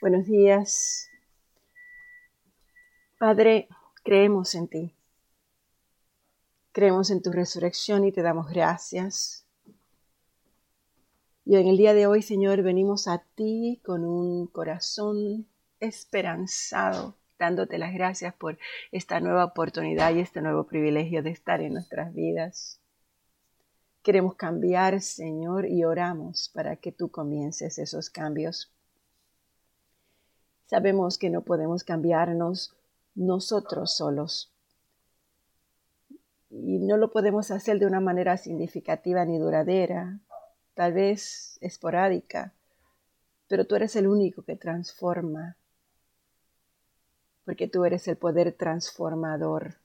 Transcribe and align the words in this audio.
Buenos 0.00 0.26
días. 0.26 1.10
Padre, 3.18 3.68
creemos 4.04 4.54
en 4.54 4.68
ti. 4.68 4.94
Creemos 6.70 7.10
en 7.10 7.20
tu 7.20 7.32
resurrección 7.32 8.04
y 8.04 8.12
te 8.12 8.22
damos 8.22 8.48
gracias. 8.48 9.44
Y 11.44 11.56
en 11.56 11.66
el 11.66 11.76
día 11.76 11.94
de 11.94 12.06
hoy, 12.06 12.22
Señor, 12.22 12.62
venimos 12.62 13.08
a 13.08 13.24
ti 13.34 13.80
con 13.84 14.04
un 14.04 14.46
corazón 14.46 15.48
esperanzado, 15.80 17.16
dándote 17.36 17.76
las 17.76 17.92
gracias 17.92 18.32
por 18.34 18.56
esta 18.92 19.18
nueva 19.18 19.46
oportunidad 19.46 20.14
y 20.14 20.20
este 20.20 20.40
nuevo 20.40 20.68
privilegio 20.68 21.24
de 21.24 21.30
estar 21.30 21.60
en 21.60 21.72
nuestras 21.72 22.14
vidas. 22.14 22.80
Queremos 24.04 24.36
cambiar, 24.36 25.00
Señor, 25.00 25.66
y 25.66 25.82
oramos 25.82 26.52
para 26.54 26.76
que 26.76 26.92
tú 26.92 27.10
comiences 27.10 27.80
esos 27.80 28.10
cambios. 28.10 28.72
Sabemos 30.68 31.16
que 31.16 31.30
no 31.30 31.40
podemos 31.40 31.82
cambiarnos 31.82 32.76
nosotros 33.14 33.96
solos. 33.96 34.52
Y 36.50 36.78
no 36.78 36.98
lo 36.98 37.10
podemos 37.10 37.50
hacer 37.50 37.78
de 37.78 37.86
una 37.86 38.00
manera 38.00 38.36
significativa 38.36 39.24
ni 39.24 39.38
duradera, 39.38 40.20
tal 40.74 40.92
vez 40.92 41.56
esporádica, 41.62 42.52
pero 43.48 43.66
tú 43.66 43.76
eres 43.76 43.96
el 43.96 44.06
único 44.06 44.42
que 44.42 44.56
transforma, 44.56 45.56
porque 47.46 47.66
tú 47.66 47.86
eres 47.86 48.06
el 48.06 48.18
poder 48.18 48.52
transformador. 48.52 49.76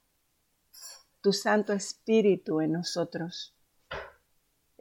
Tu 1.22 1.32
Santo 1.32 1.72
Espíritu 1.72 2.60
en 2.60 2.74
nosotros 2.74 3.54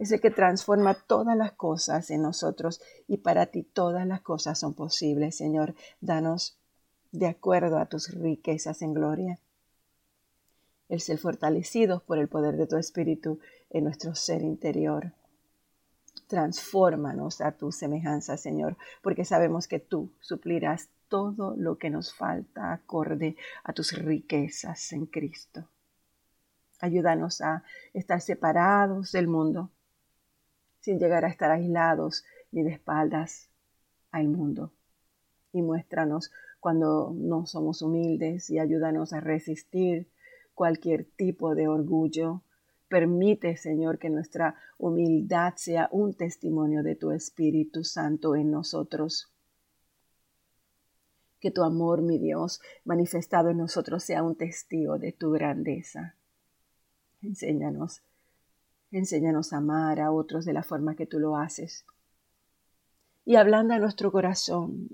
es 0.03 0.11
el 0.11 0.21
que 0.21 0.33
transforma 0.33 0.95
todas 0.95 1.37
las 1.37 1.53
cosas 1.53 2.11
en 2.11 2.23
nosotros 2.23 2.81
y 3.07 3.19
para 3.19 3.47
ti 3.47 3.63
todas 3.63 4.05
las 4.05 4.21
cosas 4.21 4.59
son 4.59 4.75
posibles, 4.75 5.37
Señor. 5.37 5.77
Danos 6.01 6.59
de 7.13 7.29
acuerdo 7.29 7.79
a 7.79 7.87
tus 7.87 8.13
riquezas 8.13 8.83
en 8.83 8.95
gloria. 8.95 9.39
El 10.89 11.01
ser 11.01 11.19
fortalecidos 11.19 12.03
por 12.03 12.19
el 12.19 12.27
poder 12.27 12.57
de 12.57 12.67
tu 12.67 12.77
Espíritu 12.77 13.39
en 13.71 13.85
nuestro 13.85 14.17
ser 14.17 14.43
interior. 14.43 15.13
Transfórmanos 16.27 17.41
a 17.41 17.53
tu 17.53 17.71
semejanza, 17.71 18.37
Señor, 18.37 18.77
porque 19.03 19.25
sabemos 19.25 19.69
que 19.69 19.79
tú 19.79 20.11
suplirás 20.19 20.89
todo 21.07 21.55
lo 21.57 21.79
que 21.79 21.91
nos 21.91 22.13
falta 22.13 22.73
acorde 22.73 23.37
a 23.63 23.73
tus 23.73 23.93
riquezas 23.93 24.93
en 24.93 25.07
Cristo. 25.07 25.69
Ayúdanos 26.81 27.41
a 27.41 27.63
estar 27.95 28.21
separados 28.21 29.13
del 29.13 29.29
mundo 29.29 29.71
sin 30.83 30.99
llegar 30.99 31.25
a 31.25 31.29
estar 31.29 31.51
aislados 31.51 32.25
ni 32.51 32.63
de 32.63 32.71
espaldas 32.71 33.49
al 34.11 34.29
mundo. 34.29 34.73
Y 35.53 35.63
muéstranos 35.63 36.31
cuando 36.61 37.13
no 37.17 37.47
somos 37.47 37.83
humildes 37.83 38.51
y 38.51 38.59
ayúdanos 38.59 39.13
a 39.13 39.21
resistir 39.21 40.09
cualquier 40.55 41.05
tipo 41.05 41.55
de 41.55 41.69
orgullo. 41.69 42.43
Permite, 42.89 43.57
Señor, 43.57 43.99
que 43.99 44.11
nuestra 44.11 44.57
humildad 44.77 45.55
sea 45.57 45.89
un 45.93 46.15
testimonio 46.15 46.83
de 46.83 46.95
tu 46.95 47.11
Espíritu 47.11 47.85
Santo 47.85 48.37
en 48.37 48.51
nosotros. 48.51 49.33
Que 51.41 51.51
tu 51.51 51.63
amor, 51.63 52.03
mi 52.03 52.19
Dios, 52.19 52.61
manifestado 52.85 53.51
en 53.51 53.59
nosotros 53.59 54.05
sea 54.05 54.23
un 54.23 54.37
testigo 54.37 54.99
de 54.99 55.13
tu 55.13 55.31
grandeza. 55.31 56.17
Enséñanos 57.23 58.03
Enséñanos 58.93 59.53
a 59.53 59.57
amar 59.57 60.01
a 60.01 60.13
otros 60.13 60.45
de 60.45 60.53
la 60.53 60.63
forma 60.63 60.95
que 60.95 61.07
tú 61.07 61.19
lo 61.19 61.37
haces. 61.37 61.85
Y 63.25 63.37
hablando 63.37 63.75
a 63.75 63.79
nuestro 63.79 64.13
corazón, 64.13 64.89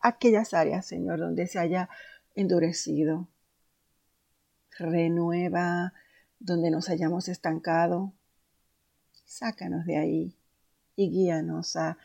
aquellas 0.00 0.54
áreas, 0.54 0.86
Señor, 0.86 1.18
donde 1.18 1.46
se 1.46 1.58
haya 1.58 1.88
endurecido. 2.34 3.28
Renueva 4.78 5.92
donde 6.38 6.70
nos 6.70 6.88
hayamos 6.88 7.28
estancado. 7.28 8.12
Sácanos 9.24 9.84
de 9.86 9.96
ahí 9.96 10.36
y 10.94 11.10
guíanos 11.10 11.74
a, 11.76 11.98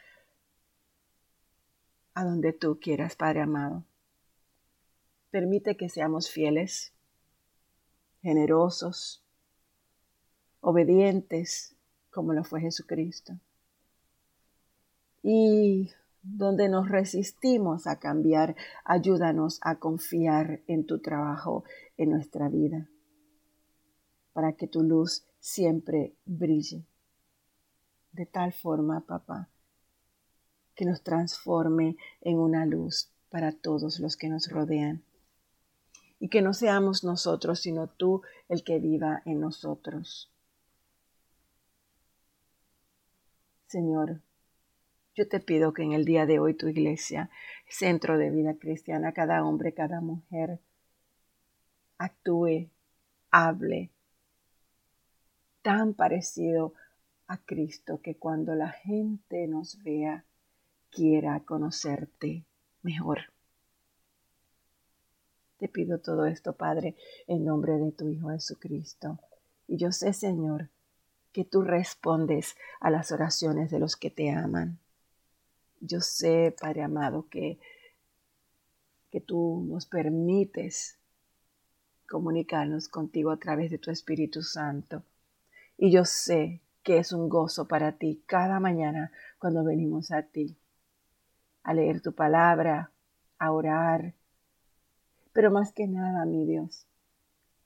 a 2.14 2.24
donde 2.24 2.54
tú 2.54 2.80
quieras, 2.80 3.16
Padre 3.16 3.42
amado. 3.42 3.86
Permite 5.30 5.78
que 5.78 5.90
seamos 5.90 6.32
fieles, 6.32 6.94
generosos, 8.22 9.19
obedientes 10.62 11.76
como 12.12 12.34
lo 12.34 12.44
fue 12.44 12.62
Jesucristo. 12.62 13.34
Y 15.22 15.92
donde 16.22 16.70
nos 16.70 16.90
resistimos 16.90 17.88
a 17.88 18.00
cambiar, 18.00 18.56
ayúdanos 18.84 19.60
a 19.62 19.80
confiar 19.80 20.62
en 20.68 20.86
tu 20.86 21.00
trabajo 21.00 21.64
en 21.98 22.12
nuestra 22.12 22.50
vida, 22.50 22.90
para 24.34 24.54
que 24.54 24.68
tu 24.68 24.84
luz 24.84 25.26
siempre 25.40 26.14
brille. 26.26 26.86
De 28.12 28.26
tal 28.26 28.54
forma, 28.54 29.02
papá, 29.02 29.50
que 30.76 30.86
nos 30.86 31.04
transforme 31.04 31.98
en 32.22 32.38
una 32.40 32.66
luz 32.66 33.12
para 33.30 33.52
todos 33.52 34.00
los 34.00 34.18
que 34.18 34.30
nos 34.30 34.50
rodean. 34.50 35.04
Y 36.20 36.30
que 36.30 36.42
no 36.42 36.54
seamos 36.54 37.04
nosotros, 37.04 37.62
sino 37.62 37.88
tú 37.88 38.24
el 38.50 38.64
que 38.64 38.80
viva 38.80 39.22
en 39.26 39.40
nosotros. 39.40 40.30
Señor, 43.70 44.20
yo 45.14 45.28
te 45.28 45.40
pido 45.40 45.74
que 45.74 45.84
en 45.84 45.92
el 45.92 46.04
día 46.04 46.26
de 46.26 46.40
hoy 46.40 46.56
tu 46.56 46.68
iglesia, 46.68 47.30
centro 47.68 48.18
de 48.18 48.32
vida 48.32 48.56
cristiana, 48.56 49.14
cada 49.14 49.46
hombre, 49.46 49.76
cada 49.76 50.02
mujer, 50.02 50.60
actúe, 52.00 52.72
hable 53.30 53.92
tan 55.62 55.94
parecido 55.94 56.74
a 57.28 57.38
Cristo 57.38 58.02
que 58.02 58.16
cuando 58.16 58.56
la 58.56 58.70
gente 58.70 59.46
nos 59.46 59.84
vea 59.84 60.26
quiera 60.90 61.40
conocerte 61.42 62.46
mejor. 62.82 63.20
Te 65.60 65.68
pido 65.68 66.00
todo 66.00 66.26
esto, 66.26 66.54
Padre, 66.54 66.96
en 67.28 67.46
nombre 67.46 67.74
de 67.74 67.92
tu 67.92 68.10
Hijo 68.10 68.30
Jesucristo. 68.30 69.20
Y 69.68 69.78
yo 69.78 69.92
sé, 69.92 70.14
Señor, 70.14 70.70
que 71.32 71.46
tú 71.46 71.62
respondes 71.62 72.56
a 72.80 72.90
las 72.90 73.12
oraciones 73.12 73.70
de 73.72 73.80
los 73.80 73.96
que 73.96 74.10
te 74.10 74.32
aman. 74.32 74.80
Yo 75.80 76.02
sé, 76.02 76.56
Padre 76.60 76.84
amado, 76.84 77.28
que, 77.30 77.60
que 79.12 79.22
tú 79.22 79.66
nos 79.68 79.86
permites 79.86 80.98
comunicarnos 82.08 82.90
contigo 82.90 83.32
a 83.32 83.38
través 83.38 83.72
de 83.72 83.78
tu 83.78 83.92
Espíritu 83.92 84.42
Santo. 84.42 85.04
Y 85.78 85.92
yo 85.92 86.06
sé 86.06 86.62
que 86.84 86.98
es 86.98 87.12
un 87.12 87.30
gozo 87.30 87.68
para 87.68 87.94
ti 87.94 88.24
cada 88.26 88.60
mañana 88.60 89.12
cuando 89.38 89.64
venimos 89.64 90.12
a 90.12 90.24
ti, 90.24 90.58
a 91.64 91.74
leer 91.74 92.02
tu 92.02 92.14
palabra, 92.14 92.92
a 93.38 93.52
orar, 93.52 94.16
pero 95.32 95.52
más 95.52 95.72
que 95.72 95.88
nada, 95.88 96.26
mi 96.26 96.46
Dios, 96.46 96.88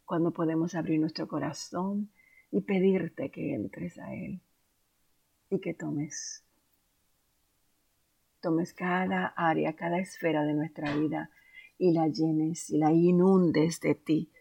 cuando 0.06 0.32
podemos 0.32 0.76
abrir 0.76 1.00
nuestro 1.00 1.28
corazón 1.28 2.12
y 2.54 2.62
pedirte 2.62 3.32
que 3.32 3.56
entres 3.56 3.98
a 3.98 4.14
Él 4.14 4.40
y 5.50 5.60
que 5.60 5.74
tomes, 5.74 6.44
tomes 8.42 8.74
cada 8.76 9.34
área, 9.36 9.76
cada 9.76 10.00
esfera 10.00 10.44
de 10.44 10.54
nuestra 10.54 10.96
vida 10.96 11.32
y 11.80 11.94
la 11.94 12.08
llenes 12.08 12.70
y 12.70 12.78
la 12.78 12.92
inundes 12.92 13.80
de 13.82 13.96
ti. 13.96 14.32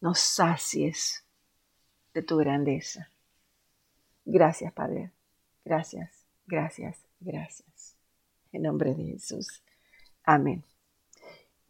Nos 0.00 0.18
sacies 0.18 1.24
de 2.12 2.22
tu 2.22 2.36
grandeza. 2.38 3.12
Gracias, 4.24 4.72
Padre. 4.72 5.12
Gracias, 5.64 6.26
gracias, 6.48 6.98
gracias. 7.20 7.96
En 8.50 8.62
nombre 8.62 8.94
de 8.96 9.04
Jesús. 9.04 9.62
Amén. 10.24 10.64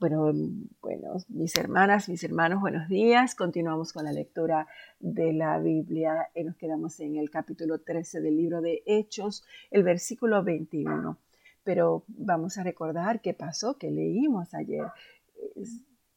Bueno, 0.00 0.32
bueno, 0.80 1.16
mis 1.28 1.56
hermanas, 1.56 2.08
mis 2.08 2.22
hermanos, 2.22 2.60
buenos 2.60 2.88
días. 2.88 3.34
Continuamos 3.34 3.92
con 3.92 4.04
la 4.04 4.12
lectura 4.12 4.68
de 5.00 5.32
la 5.32 5.58
Biblia. 5.58 6.30
y 6.36 6.44
Nos 6.44 6.54
quedamos 6.54 7.00
en 7.00 7.16
el 7.16 7.30
capítulo 7.30 7.80
13 7.80 8.20
del 8.20 8.36
libro 8.36 8.60
de 8.60 8.84
Hechos, 8.86 9.42
el 9.72 9.82
versículo 9.82 10.44
21. 10.44 11.18
Pero 11.64 12.04
vamos 12.06 12.58
a 12.58 12.62
recordar 12.62 13.20
qué 13.20 13.34
pasó, 13.34 13.76
que 13.76 13.90
leímos 13.90 14.54
ayer. 14.54 14.86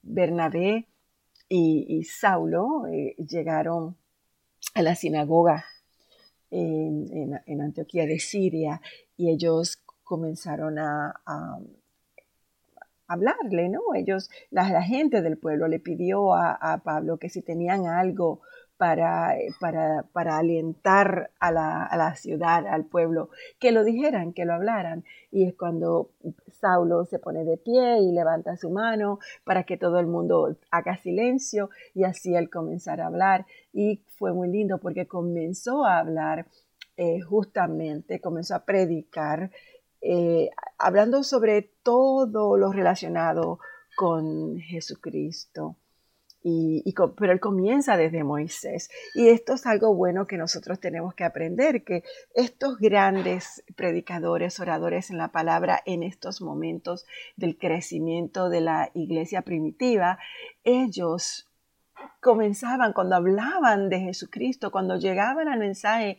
Bernabé 0.04 0.88
y, 1.50 2.04
Saulo 2.04 2.86
eh, 2.86 3.16
llegaron 3.18 3.98
a 4.76 4.84
la 4.84 4.94
sinagoga 4.94 5.66
en, 6.52 7.34
Antioquía 7.60 8.06
de 8.06 8.20
Siria 8.20 8.80
y 9.18 9.32
ellos 9.32 9.82
comenzaron 10.04 10.78
a 10.78 11.16
hablarle, 13.14 13.70
¿no? 13.70 13.82
Ellos, 13.96 14.30
la, 14.50 14.82
gente 14.84 15.22
del 15.22 15.38
pueblo 15.38 15.68
le 15.68 15.80
pidió 15.80 16.34
a, 16.34 16.82
Pablo 16.84 17.18
que 17.18 17.30
si 17.30 17.42
tenían 17.42 17.86
algo 17.86 18.42
para, 18.78 19.36
para, 19.60 20.06
para 20.12 20.38
alientar 20.38 21.30
a 21.40 21.52
la, 21.52 21.84
a 21.86 21.98
la, 21.98 22.16
ciudad, 22.16 22.66
al 22.66 22.86
pueblo, 22.86 23.30
que 23.60 23.72
lo 23.72 23.84
dijeran, 23.84 24.34
que 24.34 24.46
lo 24.46 24.54
hablaran. 24.54 25.04
Y 25.32 25.46
es 25.46 25.56
cuando 25.56 26.10
Saulo 26.48 27.06
se 27.06 27.20
pone 27.20 27.44
de 27.44 27.58
pie 27.58 28.00
y 28.00 28.12
levanta 28.12 28.58
su 28.58 28.70
mano 28.70 29.20
para 29.44 29.64
que 29.64 29.78
todo 29.78 30.00
el 30.00 30.08
mundo 30.08 30.58
haga 30.72 30.98
silencio 30.98 31.70
y 31.94 32.06
así 32.06 32.36
él 32.36 32.50
comenzara 32.50 33.04
a 33.04 33.08
hablar. 33.08 33.46
Y 33.72 34.04
fue 34.18 34.34
muy 34.34 34.50
lindo 34.50 34.80
porque 34.80 35.08
comenzó 35.08 35.86
a 35.86 36.00
hablar 36.00 36.48
eh, 36.98 37.22
justamente, 37.22 38.20
comenzó 38.20 38.56
a 38.56 38.66
predicar, 38.66 39.50
eh, 40.02 40.50
hablando 40.78 41.24
sobre 41.24 41.62
todo 41.84 42.58
lo 42.58 42.72
relacionado 42.72 43.60
con 43.96 44.60
Jesucristo. 44.60 45.76
Y, 46.44 46.96
pero 47.18 47.34
él 47.34 47.40
comienza 47.40 47.98
desde 47.98 48.24
Moisés. 48.24 48.90
Y 49.14 49.28
esto 49.28 49.54
es 49.54 49.68
algo 49.68 49.94
bueno 49.94 50.26
que 50.26 50.38
nosotros 50.38 50.80
tenemos 50.80 51.14
que 51.14 51.24
aprender, 51.24 51.84
que 51.84 52.04
estos 52.34 52.80
grandes 52.80 53.64
predicadores, 53.76 54.60
oradores 54.60 55.12
en 55.12 55.20
la 55.20 55.28
palabra 55.28 55.84
en 55.86 56.02
estos 56.02 56.42
momentos 56.42 57.06
del 57.36 57.60
crecimiento 57.60 58.50
de 58.50 58.62
la 58.62 58.90
iglesia 58.96 59.44
primitiva, 59.44 60.18
ellos 60.64 61.48
comenzaban 62.22 62.94
cuando 62.94 63.18
hablaban 63.18 63.90
de 63.90 64.00
Jesucristo, 64.00 64.72
cuando 64.72 64.98
llegaban 64.98 65.48
al 65.48 65.60
mensaje 65.60 66.18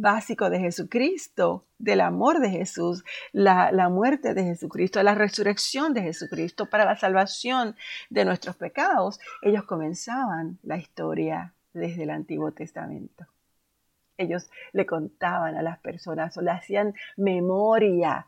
básico 0.00 0.50
de 0.50 0.60
Jesucristo, 0.60 1.64
del 1.78 2.00
amor 2.00 2.40
de 2.40 2.50
Jesús, 2.50 3.04
la, 3.32 3.72
la, 3.72 3.88
muerte 3.88 4.34
de 4.34 4.44
Jesucristo, 4.44 5.02
la 5.02 5.14
resurrección 5.14 5.94
de 5.94 6.02
Jesucristo 6.02 6.66
para 6.66 6.84
la 6.84 6.96
salvación 6.96 7.76
de 8.10 8.24
nuestros 8.24 8.56
pecados, 8.56 9.20
ellos 9.42 9.64
comenzaban 9.64 10.58
la 10.62 10.76
historia 10.76 11.54
desde 11.72 12.04
el 12.04 12.10
Antiguo 12.10 12.52
Testamento. 12.52 13.26
Ellos 14.16 14.50
le 14.72 14.86
contaban 14.86 15.56
a 15.56 15.62
las 15.62 15.78
personas 15.78 16.36
o 16.36 16.42
le 16.42 16.50
hacían 16.50 16.94
memoria 17.16 18.26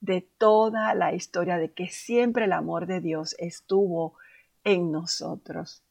de 0.00 0.22
toda 0.38 0.94
la 0.94 1.14
historia 1.14 1.58
de 1.58 1.72
que 1.72 1.88
siempre 1.88 2.46
el 2.46 2.52
amor 2.52 2.86
de 2.86 3.00
Dios 3.00 3.36
estuvo 3.38 4.14
en 4.64 4.90
nosotros. 4.92 5.82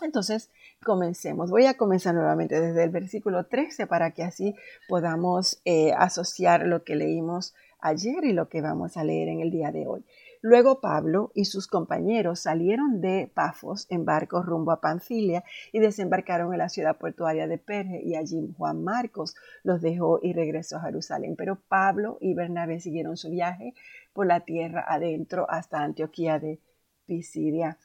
Entonces, 0.00 0.50
comencemos. 0.82 1.50
Voy 1.50 1.66
a 1.66 1.76
comenzar 1.76 2.14
nuevamente 2.14 2.60
desde 2.60 2.84
el 2.84 2.90
versículo 2.90 3.46
13 3.46 3.86
para 3.86 4.10
que 4.10 4.22
así 4.22 4.54
podamos 4.88 5.60
eh, 5.64 5.92
asociar 5.96 6.66
lo 6.66 6.84
que 6.84 6.96
leímos 6.96 7.54
ayer 7.80 8.24
y 8.24 8.32
lo 8.32 8.48
que 8.48 8.60
vamos 8.60 8.96
a 8.96 9.04
leer 9.04 9.28
en 9.28 9.40
el 9.40 9.50
día 9.50 9.72
de 9.72 9.86
hoy. 9.86 10.04
Luego 10.40 10.80
Pablo 10.80 11.30
y 11.34 11.44
sus 11.44 11.68
compañeros 11.68 12.40
salieron 12.40 13.00
de 13.00 13.30
Pafos 13.32 13.86
en 13.90 14.04
barco 14.04 14.42
rumbo 14.42 14.72
a 14.72 14.80
Panfilia 14.80 15.44
y 15.72 15.78
desembarcaron 15.78 16.52
en 16.52 16.58
la 16.58 16.68
ciudad 16.68 16.98
portuaria 16.98 17.46
de 17.46 17.58
Perge 17.58 18.02
y 18.02 18.16
allí 18.16 18.52
Juan 18.58 18.82
Marcos 18.82 19.36
los 19.62 19.80
dejó 19.80 20.18
y 20.20 20.32
regresó 20.32 20.78
a 20.78 20.82
Jerusalén. 20.82 21.36
Pero 21.36 21.60
Pablo 21.68 22.18
y 22.20 22.34
Bernabé 22.34 22.80
siguieron 22.80 23.16
su 23.16 23.30
viaje 23.30 23.74
por 24.12 24.26
la 24.26 24.40
tierra 24.40 24.84
adentro 24.88 25.46
hasta 25.48 25.82
Antioquía 25.82 26.40
de 26.40 26.58
Pisidia 27.06 27.78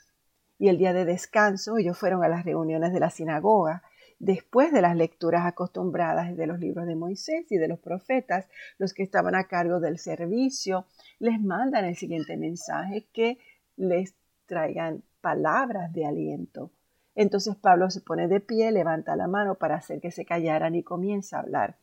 y 0.59 0.69
el 0.69 0.77
día 0.77 0.93
de 0.93 1.05
descanso 1.05 1.77
ellos 1.77 1.97
fueron 1.97 2.23
a 2.23 2.27
las 2.27 2.45
reuniones 2.45 2.93
de 2.93 2.99
la 2.99 3.09
sinagoga. 3.09 3.83
Después 4.19 4.71
de 4.71 4.81
las 4.81 4.95
lecturas 4.95 5.45
acostumbradas 5.45 6.35
de 6.35 6.47
los 6.47 6.59
libros 6.59 6.87
de 6.87 6.95
Moisés 6.95 7.51
y 7.51 7.57
de 7.57 7.67
los 7.67 7.79
profetas, 7.79 8.49
los 8.79 8.93
que 8.93 9.03
estaban 9.03 9.35
a 9.35 9.43
cargo 9.43 9.79
del 9.79 9.99
servicio 9.99 10.85
les 11.19 11.39
mandan 11.39 11.85
el 11.85 11.95
siguiente 11.95 12.35
mensaje 12.37 13.07
que 13.13 13.37
les 13.75 14.15
traigan 14.47 15.03
palabras 15.21 15.93
de 15.93 16.05
aliento. 16.05 16.71
Entonces 17.13 17.55
Pablo 17.55 17.89
se 17.89 18.01
pone 18.01 18.27
de 18.27 18.39
pie, 18.39 18.71
levanta 18.71 19.15
la 19.15 19.27
mano 19.27 19.55
para 19.55 19.75
hacer 19.75 19.99
que 19.99 20.11
se 20.11 20.25
callaran 20.25 20.75
y 20.75 20.83
comienza 20.83 21.37
a 21.37 21.41
hablar. 21.41 21.77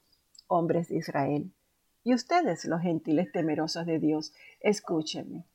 Hombres 0.47 0.89
de 0.89 0.97
Israel, 0.97 1.53
y 2.05 2.13
ustedes 2.13 2.67
los 2.67 2.83
gentiles 2.83 3.33
temerosos 3.33 3.87
de 3.87 3.99
Dios, 3.99 4.35
escúchenme. 4.61 5.47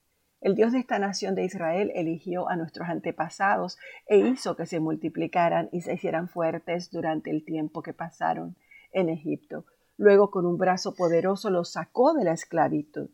El 0.42 0.56
Dios 0.56 0.72
de 0.72 0.80
esta 0.80 1.00
nación 1.00 1.36
de 1.36 1.44
Israel 1.44 1.92
eligió 1.96 2.50
a 2.50 2.56
nuestros 2.56 2.88
antepasados 2.88 3.78
e 4.08 4.20
hizo 4.20 4.56
que 4.56 4.66
se 4.66 4.80
multiplicaran 4.80 5.68
y 5.74 5.82
se 5.82 5.94
hicieran 5.94 6.30
fuertes 6.30 6.92
durante 6.92 7.30
el 7.30 7.44
tiempo 7.44 7.82
que 7.82 7.94
pasaron 7.94 8.56
en 8.94 9.10
Egipto. 9.10 9.66
Luego 9.98 10.32
con 10.32 10.46
un 10.46 10.58
brazo 10.58 10.96
poderoso 10.96 11.50
los 11.50 11.74
sacó 11.74 12.14
de 12.14 12.24
la 12.24 12.32
esclavitud. 12.32 13.10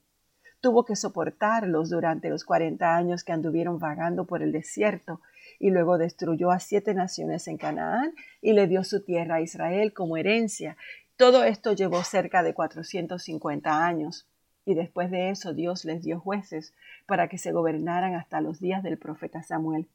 Tuvo 0.62 0.86
que 0.86 0.96
soportarlos 0.96 1.90
durante 1.90 2.30
los 2.30 2.46
cuarenta 2.46 2.96
años 2.96 3.24
que 3.24 3.32
anduvieron 3.32 3.80
vagando 3.80 4.26
por 4.26 4.44
el 4.44 4.52
desierto 4.52 5.20
y 5.60 5.72
luego 5.72 5.98
destruyó 5.98 6.52
a 6.52 6.60
siete 6.60 6.94
naciones 6.94 7.48
en 7.48 7.58
Canaán 7.58 8.14
y 8.40 8.54
le 8.54 8.68
dio 8.68 8.84
su 8.84 9.04
tierra 9.04 9.36
a 9.36 9.42
Israel 9.42 9.94
como 9.94 10.18
herencia. 10.18 10.78
Todo 11.18 11.44
esto 11.44 11.74
llevó 11.74 12.04
cerca 12.04 12.44
de 12.44 12.54
450 12.54 13.84
años. 13.84 14.28
Y 14.66 14.74
después 14.74 15.12
de 15.12 15.30
eso 15.30 15.54
Dios 15.54 15.86
les 15.86 16.02
dio 16.02 16.20
jueces 16.20 16.74
para 17.06 17.30
que 17.30 17.38
se 17.38 17.52
gobernaran 17.52 18.16
hasta 18.16 18.42
los 18.42 18.60
días 18.60 18.82
del 18.82 18.98
profeta 18.98 19.44
Samuel. 19.44 19.88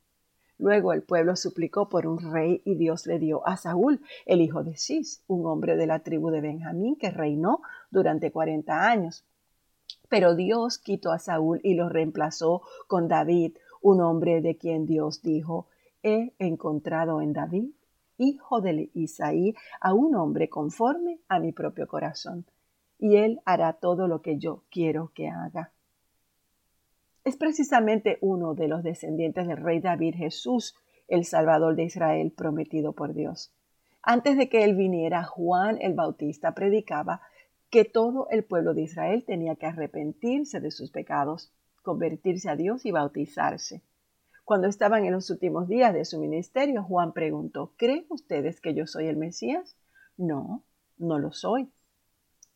Luego 0.58 0.92
el 0.92 1.02
pueblo 1.02 1.36
suplicó 1.36 1.88
por 1.88 2.06
un 2.06 2.32
rey 2.32 2.62
y 2.64 2.76
Dios 2.76 3.06
le 3.06 3.18
dio 3.18 3.46
a 3.48 3.56
Saúl, 3.56 4.00
el 4.26 4.42
hijo 4.42 4.62
de 4.62 4.76
Cis, 4.76 5.24
un 5.26 5.46
hombre 5.46 5.74
de 5.74 5.86
la 5.86 6.00
tribu 6.00 6.30
de 6.30 6.40
Benjamín 6.40 6.96
que 6.96 7.10
reinó 7.10 7.62
durante 7.90 8.30
cuarenta 8.30 8.88
años. 8.88 9.24
Pero 10.08 10.36
Dios 10.36 10.78
quitó 10.78 11.12
a 11.12 11.18
Saúl 11.18 11.60
y 11.64 11.74
lo 11.74 11.88
reemplazó 11.88 12.62
con 12.86 13.08
David, 13.08 13.56
un 13.80 14.00
hombre 14.02 14.40
de 14.40 14.56
quien 14.56 14.86
Dios 14.86 15.22
dijo, 15.22 15.66
he 16.02 16.34
encontrado 16.38 17.22
en 17.22 17.32
David, 17.32 17.70
hijo 18.18 18.60
de 18.60 18.90
Isaí, 18.92 19.54
a 19.80 19.94
un 19.94 20.14
hombre 20.14 20.48
conforme 20.48 21.20
a 21.28 21.40
mi 21.40 21.52
propio 21.52 21.88
corazón 21.88 22.44
y 23.00 23.16
Él 23.16 23.40
hará 23.46 23.72
todo 23.72 24.06
lo 24.06 24.20
que 24.20 24.38
yo 24.38 24.62
quiero 24.70 25.10
que 25.14 25.28
haga. 25.28 25.72
Es 27.24 27.36
precisamente 27.36 28.18
uno 28.20 28.54
de 28.54 28.68
los 28.68 28.82
descendientes 28.82 29.48
del 29.48 29.56
rey 29.56 29.80
David 29.80 30.14
Jesús, 30.16 30.76
el 31.08 31.24
Salvador 31.24 31.76
de 31.76 31.84
Israel 31.84 32.32
prometido 32.36 32.92
por 32.92 33.14
Dios. 33.14 33.52
Antes 34.02 34.36
de 34.36 34.48
que 34.48 34.64
él 34.64 34.76
viniera, 34.76 35.24
Juan 35.24 35.78
el 35.80 35.94
Bautista 35.94 36.54
predicaba 36.54 37.22
que 37.70 37.84
todo 37.84 38.28
el 38.30 38.44
pueblo 38.44 38.74
de 38.74 38.82
Israel 38.82 39.24
tenía 39.26 39.56
que 39.56 39.66
arrepentirse 39.66 40.60
de 40.60 40.70
sus 40.70 40.90
pecados, 40.90 41.52
convertirse 41.82 42.50
a 42.50 42.56
Dios 42.56 42.84
y 42.84 42.90
bautizarse. 42.90 43.82
Cuando 44.44 44.68
estaban 44.68 45.04
en 45.04 45.12
los 45.12 45.30
últimos 45.30 45.68
días 45.68 45.94
de 45.94 46.04
su 46.04 46.18
ministerio, 46.18 46.82
Juan 46.82 47.12
preguntó, 47.12 47.72
¿creen 47.76 48.04
ustedes 48.08 48.60
que 48.60 48.74
yo 48.74 48.86
soy 48.86 49.06
el 49.06 49.16
Mesías? 49.16 49.76
No, 50.16 50.64
no 50.98 51.18
lo 51.18 51.32
soy 51.32 51.70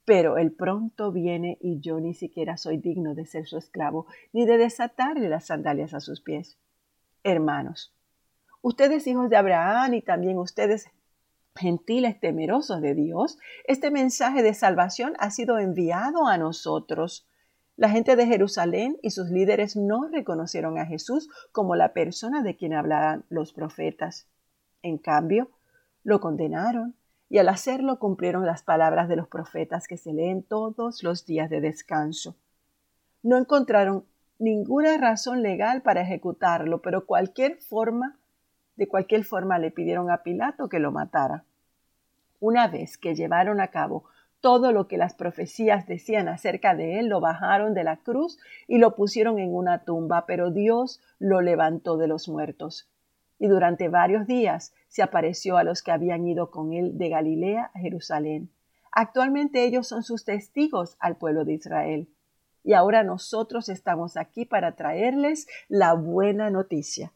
pero 0.04 0.36
él 0.36 0.52
pronto 0.52 1.12
viene 1.12 1.58
y 1.60 1.80
yo 1.80 2.00
ni 2.00 2.14
siquiera 2.14 2.56
soy 2.56 2.76
digno 2.76 3.14
de 3.14 3.26
ser 3.26 3.46
su 3.46 3.56
esclavo, 3.56 4.06
ni 4.32 4.44
de 4.44 4.58
desatarle 4.58 5.28
las 5.28 5.46
sandalias 5.46 5.94
a 5.94 6.00
sus 6.00 6.20
pies. 6.20 6.58
Hermanos, 7.22 7.94
ustedes 8.60 9.06
hijos 9.06 9.30
de 9.30 9.36
Abraham 9.36 9.94
y 9.94 10.02
también 10.02 10.38
ustedes 10.38 10.90
gentiles 11.56 12.18
temerosos 12.20 12.80
de 12.82 12.94
Dios, 12.94 13.38
este 13.66 13.90
mensaje 13.90 14.42
de 14.42 14.54
salvación 14.54 15.14
ha 15.18 15.30
sido 15.30 15.58
enviado 15.58 16.26
a 16.26 16.36
nosotros. 16.36 17.26
La 17.76 17.88
gente 17.88 18.16
de 18.16 18.26
Jerusalén 18.26 18.98
y 19.02 19.10
sus 19.10 19.30
líderes 19.30 19.76
no 19.76 20.08
reconocieron 20.08 20.78
a 20.78 20.86
Jesús 20.86 21.28
como 21.52 21.76
la 21.76 21.92
persona 21.92 22.42
de 22.42 22.56
quien 22.56 22.74
hablaban 22.74 23.24
los 23.28 23.52
profetas. 23.52 24.28
En 24.82 24.98
cambio, 24.98 25.50
lo 26.02 26.20
condenaron 26.20 26.94
y 27.34 27.38
al 27.38 27.48
hacerlo 27.48 27.98
cumplieron 27.98 28.46
las 28.46 28.62
palabras 28.62 29.08
de 29.08 29.16
los 29.16 29.26
profetas 29.26 29.88
que 29.88 29.96
se 29.96 30.12
leen 30.12 30.44
todos 30.44 31.02
los 31.02 31.26
días 31.26 31.50
de 31.50 31.60
descanso. 31.60 32.36
No 33.24 33.36
encontraron 33.36 34.04
ninguna 34.38 34.96
razón 34.98 35.42
legal 35.42 35.82
para 35.82 36.02
ejecutarlo, 36.02 36.80
pero 36.80 37.06
cualquier 37.06 37.56
forma, 37.56 38.16
de 38.76 38.86
cualquier 38.86 39.24
forma 39.24 39.58
le 39.58 39.72
pidieron 39.72 40.12
a 40.12 40.22
Pilato 40.22 40.68
que 40.68 40.78
lo 40.78 40.92
matara. 40.92 41.42
Una 42.38 42.68
vez 42.68 42.98
que 42.98 43.16
llevaron 43.16 43.60
a 43.60 43.66
cabo 43.66 44.04
todo 44.40 44.70
lo 44.70 44.86
que 44.86 44.96
las 44.96 45.14
profecías 45.14 45.88
decían 45.88 46.28
acerca 46.28 46.76
de 46.76 47.00
él, 47.00 47.08
lo 47.08 47.18
bajaron 47.18 47.74
de 47.74 47.82
la 47.82 47.96
cruz 47.96 48.38
y 48.68 48.78
lo 48.78 48.94
pusieron 48.94 49.40
en 49.40 49.52
una 49.52 49.82
tumba, 49.82 50.24
pero 50.26 50.52
Dios 50.52 51.00
lo 51.18 51.40
levantó 51.40 51.96
de 51.96 52.06
los 52.06 52.28
muertos 52.28 52.93
y 53.38 53.48
durante 53.48 53.88
varios 53.88 54.26
días 54.26 54.72
se 54.88 55.02
apareció 55.02 55.56
a 55.56 55.64
los 55.64 55.82
que 55.82 55.92
habían 55.92 56.26
ido 56.26 56.50
con 56.50 56.72
él 56.72 56.96
de 56.98 57.08
Galilea 57.08 57.70
a 57.74 57.78
Jerusalén. 57.78 58.50
Actualmente 58.92 59.64
ellos 59.64 59.88
son 59.88 60.02
sus 60.02 60.24
testigos 60.24 60.96
al 61.00 61.16
pueblo 61.16 61.44
de 61.44 61.54
Israel. 61.54 62.08
Y 62.62 62.72
ahora 62.72 63.02
nosotros 63.02 63.68
estamos 63.68 64.16
aquí 64.16 64.44
para 64.44 64.76
traerles 64.76 65.46
la 65.68 65.94
buena 65.94 66.48
noticia. 66.50 67.12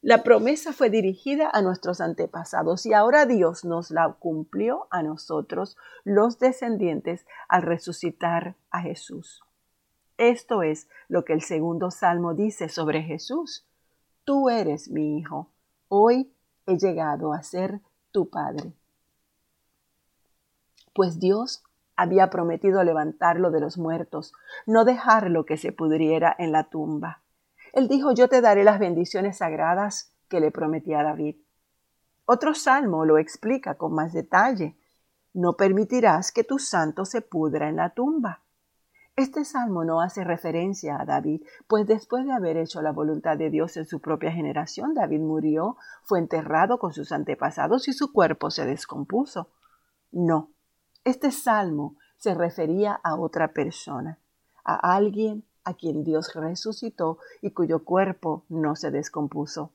La 0.00 0.22
promesa 0.22 0.72
fue 0.72 0.90
dirigida 0.90 1.50
a 1.52 1.60
nuestros 1.60 2.00
antepasados 2.00 2.86
y 2.86 2.94
ahora 2.94 3.26
Dios 3.26 3.64
nos 3.64 3.90
la 3.90 4.16
cumplió 4.18 4.86
a 4.90 5.02
nosotros, 5.02 5.76
los 6.04 6.38
descendientes, 6.38 7.26
al 7.48 7.62
resucitar 7.62 8.54
a 8.70 8.80
Jesús. 8.80 9.42
Esto 10.16 10.62
es 10.62 10.88
lo 11.08 11.24
que 11.24 11.32
el 11.32 11.42
segundo 11.42 11.90
salmo 11.90 12.34
dice 12.34 12.68
sobre 12.68 13.02
Jesús. 13.02 13.66
Tú 14.24 14.48
eres 14.50 14.88
mi 14.88 15.18
hijo, 15.18 15.50
Hoy 15.88 16.30
he 16.66 16.76
llegado 16.76 17.32
a 17.32 17.42
ser 17.42 17.80
tu 18.12 18.28
Padre. 18.28 18.72
Pues 20.94 21.18
Dios 21.18 21.62
había 21.96 22.30
prometido 22.30 22.84
levantarlo 22.84 23.50
de 23.50 23.60
los 23.60 23.78
muertos, 23.78 24.32
no 24.66 24.84
dejarlo 24.84 25.46
que 25.46 25.56
se 25.56 25.72
pudriera 25.72 26.34
en 26.38 26.52
la 26.52 26.64
tumba. 26.64 27.22
Él 27.72 27.88
dijo, 27.88 28.12
yo 28.12 28.28
te 28.28 28.40
daré 28.40 28.64
las 28.64 28.78
bendiciones 28.78 29.38
sagradas 29.38 30.12
que 30.28 30.40
le 30.40 30.50
prometí 30.50 30.94
a 30.94 31.02
David. 31.02 31.36
Otro 32.26 32.54
salmo 32.54 33.04
lo 33.04 33.16
explica 33.18 33.76
con 33.76 33.94
más 33.94 34.12
detalle. 34.12 34.76
No 35.32 35.54
permitirás 35.54 36.32
que 36.32 36.44
tu 36.44 36.58
santo 36.58 37.04
se 37.04 37.22
pudra 37.22 37.68
en 37.68 37.76
la 37.76 37.90
tumba. 37.90 38.42
Este 39.18 39.44
salmo 39.44 39.82
no 39.84 40.00
hace 40.00 40.22
referencia 40.22 40.96
a 40.96 41.04
David, 41.04 41.42
pues 41.66 41.88
después 41.88 42.24
de 42.24 42.32
haber 42.32 42.56
hecho 42.56 42.82
la 42.82 42.92
voluntad 42.92 43.36
de 43.36 43.50
Dios 43.50 43.76
en 43.76 43.84
su 43.84 43.98
propia 43.98 44.30
generación, 44.30 44.94
David 44.94 45.18
murió, 45.18 45.76
fue 46.04 46.20
enterrado 46.20 46.78
con 46.78 46.92
sus 46.92 47.10
antepasados 47.10 47.88
y 47.88 47.94
su 47.94 48.12
cuerpo 48.12 48.52
se 48.52 48.64
descompuso. 48.64 49.50
No, 50.12 50.52
este 51.02 51.32
salmo 51.32 51.96
se 52.16 52.32
refería 52.32 52.92
a 53.02 53.16
otra 53.16 53.48
persona, 53.48 54.20
a 54.62 54.94
alguien 54.94 55.42
a 55.64 55.74
quien 55.74 56.04
Dios 56.04 56.32
resucitó 56.36 57.18
y 57.42 57.50
cuyo 57.50 57.82
cuerpo 57.82 58.44
no 58.48 58.76
se 58.76 58.92
descompuso. 58.92 59.72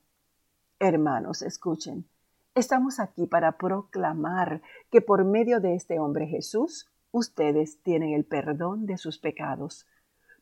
Hermanos, 0.79 1.41
escuchen, 1.41 2.07
estamos 2.55 3.01
aquí 3.01 3.27
para 3.27 3.57
proclamar 3.57 4.61
que 4.89 5.01
por 5.01 5.25
medio 5.25 5.59
de 5.59 5.75
este 5.75 5.99
hombre 5.99 6.27
Jesús, 6.27 6.92
ustedes 7.13 7.81
tienen 7.83 8.13
el 8.13 8.25
perdón 8.25 8.85
de 8.85 8.97
sus 8.97 9.19
pecados. 9.19 9.87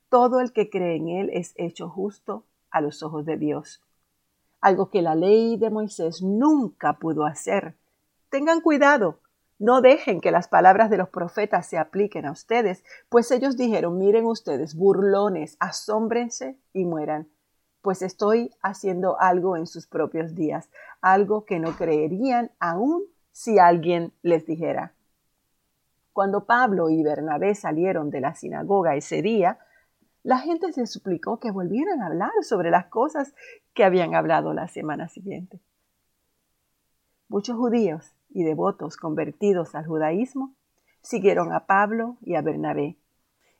Todo 0.09 0.39
el 0.39 0.53
que 0.53 0.69
cree 0.69 0.95
en 0.95 1.09
Él 1.09 1.29
es 1.33 1.53
hecho 1.57 1.89
justo 1.89 2.45
a 2.71 2.81
los 2.81 3.03
ojos 3.03 3.25
de 3.25 3.37
Dios. 3.37 3.83
Algo 4.61 4.89
que 4.89 5.01
la 5.01 5.13
ley 5.13 5.57
de 5.57 5.69
Moisés 5.69 6.23
nunca 6.23 6.93
pudo 6.93 7.25
hacer. 7.25 7.75
Tengan 8.29 8.61
cuidado, 8.61 9.19
no 9.59 9.81
dejen 9.81 10.21
que 10.21 10.31
las 10.31 10.47
palabras 10.47 10.89
de 10.89 10.97
los 10.97 11.09
profetas 11.09 11.67
se 11.67 11.77
apliquen 11.77 12.25
a 12.25 12.31
ustedes, 12.31 12.83
pues 13.09 13.29
ellos 13.31 13.57
dijeron, 13.57 13.97
miren 13.97 14.25
ustedes, 14.25 14.73
burlones, 14.73 15.57
asómbrense 15.59 16.57
y 16.73 16.85
mueran, 16.85 17.27
pues 17.81 18.01
estoy 18.01 18.51
haciendo 18.61 19.19
algo 19.19 19.57
en 19.57 19.67
sus 19.67 19.87
propios 19.87 20.35
días, 20.35 20.69
algo 21.01 21.45
que 21.45 21.59
no 21.59 21.75
creerían 21.75 22.51
aún 22.59 23.03
si 23.31 23.59
alguien 23.59 24.13
les 24.21 24.45
dijera. 24.45 24.93
Cuando 26.13 26.45
Pablo 26.45 26.89
y 26.89 27.03
Bernabé 27.03 27.55
salieron 27.55 28.09
de 28.09 28.21
la 28.21 28.35
sinagoga 28.35 28.95
ese 28.95 29.21
día, 29.21 29.59
la 30.23 30.37
gente 30.37 30.71
se 30.73 30.85
suplicó 30.85 31.39
que 31.39 31.51
volvieran 31.51 32.01
a 32.01 32.07
hablar 32.07 32.31
sobre 32.41 32.69
las 32.69 32.87
cosas 32.87 33.33
que 33.73 33.83
habían 33.83 34.13
hablado 34.13 34.53
la 34.53 34.67
semana 34.67 35.07
siguiente. 35.07 35.59
Muchos 37.27 37.55
judíos 37.55 38.13
y 38.29 38.43
devotos 38.43 38.97
convertidos 38.97 39.73
al 39.73 39.87
judaísmo 39.87 40.53
siguieron 41.01 41.53
a 41.53 41.65
Pablo 41.65 42.17
y 42.21 42.35
a 42.35 42.41
Bernabé, 42.41 42.97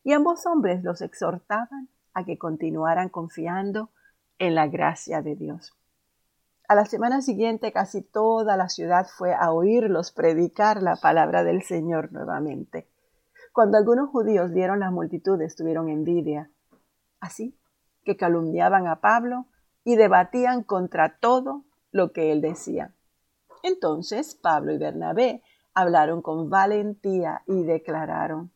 y 0.03 0.13
ambos 0.13 0.46
hombres 0.46 0.84
los 0.84 1.01
exhortaban 1.01 1.89
a 2.13 2.25
que 2.25 2.38
continuaran 2.38 3.10
confiando 3.10 3.89
en 4.38 4.55
la 4.55 4.67
gracia 4.67 5.22
de 5.22 5.36
Dios. 5.36 5.74
A 6.72 6.75
la 6.75 6.86
semana 6.86 7.22
siguiente 7.22 7.74
casi 7.74 8.01
toda 8.01 8.56
la 8.56 8.70
ciudad 8.70 9.06
fue 9.06 9.34
a 9.34 9.51
oírlos 9.51 10.13
predicar 10.13 10.82
la 10.82 10.96
palabra 10.96 11.44
del 11.44 11.63
Señor 11.63 12.13
nuevamente. 12.13 12.88
Cuando 13.51 13.78
algunos 13.78 14.10
judíos 14.10 14.54
vieron 14.54 14.80
las 14.80 14.94
multitudes 14.94 15.58
tuvieron 15.58 15.90
envidia, 15.90 16.50
así 17.20 17.60
que 18.06 18.16
calumniaban 18.16 18.88
a 18.88 19.01
Pablo 19.01 19.48
y 19.84 19.98
debatían 19.98 20.63
contra 20.63 21.18
todo 21.18 21.66
lo 21.92 22.13
que 22.13 22.32
él 22.32 22.40
decía. 22.40 22.94
Entonces 23.63 24.34
Pablo 24.34 24.72
y 24.72 24.78
Bernabé 24.78 25.44
hablaron 25.74 26.22
con 26.22 26.50
valentía 26.50 27.42
y 27.48 27.63
declararon 27.63 28.50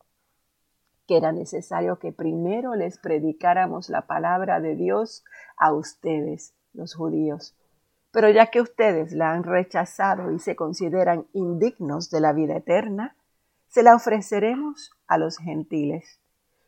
que 1.05 1.17
era 1.17 1.33
necesario 1.33 1.99
que 1.99 2.13
primero 2.13 2.75
les 2.75 2.97
predicáramos 2.97 3.89
la 3.89 4.07
palabra 4.07 4.61
de 4.61 4.77
Dios 4.77 5.25
a 5.57 5.73
ustedes, 5.73 6.55
los 6.71 6.95
judíos, 6.95 7.57
pero 8.15 8.29
ya 8.29 8.45
que 8.45 8.61
ustedes 8.61 9.11
la 9.11 9.33
han 9.33 9.43
rechazado 9.43 10.31
y 10.31 10.39
se 10.39 10.55
consideran 10.55 11.27
indignos 11.33 12.09
de 12.09 12.21
la 12.21 12.31
vida 12.31 12.55
eterna, 12.55 13.13
se 13.67 13.83
la 13.83 13.93
ofreceremos 13.93 14.93
a 15.05 15.17
los 15.17 15.37
gentiles. 15.37 16.21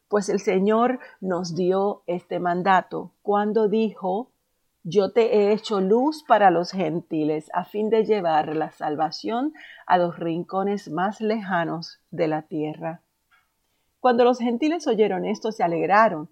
Pues 0.09 0.27
el 0.27 0.41
Señor 0.41 0.99
nos 1.21 1.55
dio 1.55 2.03
este 2.05 2.41
mandato 2.41 3.13
cuando 3.21 3.69
dijo, 3.69 4.29
yo 4.83 5.13
te 5.13 5.37
he 5.37 5.53
hecho 5.53 5.79
luz 5.79 6.25
para 6.27 6.51
los 6.51 6.71
gentiles 6.71 7.49
a 7.53 7.63
fin 7.63 7.89
de 7.89 8.03
llevar 8.03 8.53
la 8.53 8.71
salvación 8.71 9.53
a 9.85 9.97
los 9.97 10.19
rincones 10.19 10.91
más 10.91 11.21
lejanos 11.21 12.01
de 12.11 12.27
la 12.27 12.41
tierra. 12.41 13.03
Cuando 14.01 14.25
los 14.25 14.39
gentiles 14.39 14.85
oyeron 14.85 15.23
esto, 15.23 15.53
se 15.53 15.63
alegraron 15.63 16.29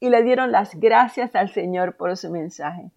y 0.00 0.10
le 0.10 0.24
dieron 0.24 0.50
las 0.50 0.74
gracias 0.74 1.36
al 1.36 1.48
Señor 1.48 1.96
por 1.96 2.16
su 2.16 2.28
mensaje 2.28 2.90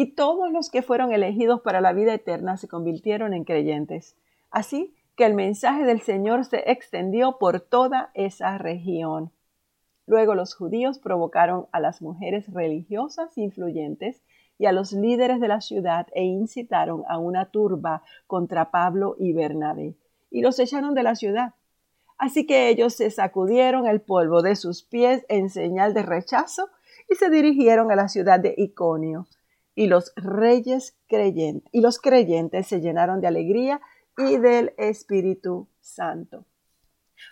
y 0.00 0.14
todos 0.14 0.52
los 0.52 0.70
que 0.70 0.82
fueron 0.82 1.12
elegidos 1.12 1.60
para 1.60 1.80
la 1.80 1.92
vida 1.92 2.14
eterna 2.14 2.56
se 2.56 2.68
convirtieron 2.68 3.34
en 3.34 3.42
creyentes. 3.42 4.16
Así 4.48 4.94
que 5.16 5.26
el 5.26 5.34
mensaje 5.34 5.82
del 5.82 6.00
Señor 6.02 6.44
se 6.44 6.70
extendió 6.70 7.38
por 7.38 7.60
toda 7.60 8.12
esa 8.14 8.58
región. 8.58 9.32
Luego 10.06 10.36
los 10.36 10.54
judíos 10.54 11.00
provocaron 11.00 11.66
a 11.72 11.80
las 11.80 12.00
mujeres 12.00 12.46
religiosas 12.46 13.36
influyentes 13.36 14.22
y 14.56 14.66
a 14.66 14.72
los 14.72 14.92
líderes 14.92 15.40
de 15.40 15.48
la 15.48 15.60
ciudad 15.60 16.06
e 16.14 16.22
incitaron 16.22 17.02
a 17.08 17.18
una 17.18 17.46
turba 17.46 18.04
contra 18.28 18.70
Pablo 18.70 19.16
y 19.18 19.32
Bernabé, 19.32 19.96
y 20.30 20.42
los 20.42 20.60
echaron 20.60 20.94
de 20.94 21.02
la 21.02 21.16
ciudad. 21.16 21.54
Así 22.18 22.46
que 22.46 22.68
ellos 22.68 22.94
se 22.94 23.10
sacudieron 23.10 23.88
el 23.88 24.00
polvo 24.00 24.42
de 24.42 24.54
sus 24.54 24.84
pies 24.84 25.26
en 25.28 25.50
señal 25.50 25.92
de 25.92 26.04
rechazo 26.04 26.68
y 27.10 27.16
se 27.16 27.30
dirigieron 27.30 27.90
a 27.90 27.96
la 27.96 28.06
ciudad 28.06 28.38
de 28.38 28.54
Iconio 28.56 29.26
y 29.78 29.86
los 29.86 30.12
reyes 30.16 30.98
creyentes 31.06 31.68
y 31.72 31.80
los 31.82 32.00
creyentes 32.00 32.66
se 32.66 32.80
llenaron 32.80 33.20
de 33.20 33.28
alegría 33.28 33.80
y 34.16 34.36
del 34.36 34.74
Espíritu 34.76 35.68
Santo. 35.78 36.46